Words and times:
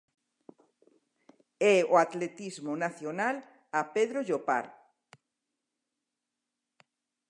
E 1.73 1.75
o 1.93 1.95
atletismo 2.05 2.73
nacional 2.85 3.35
a 3.79 3.81
Pedro 3.95 4.19
Llopart. 4.23 4.71